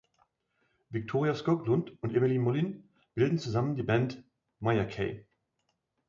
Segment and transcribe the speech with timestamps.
[0.89, 4.23] Victoria Skoglund und Emelie Molin bilden zusammen die Band
[4.59, 5.27] Mire Kay.